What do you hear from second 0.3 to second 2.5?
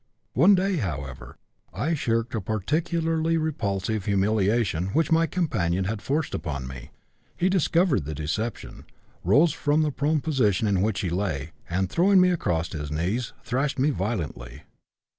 One day, however, I shirked a